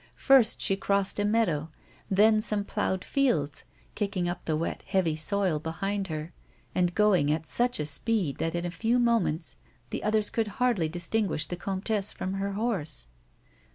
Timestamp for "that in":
8.39-8.65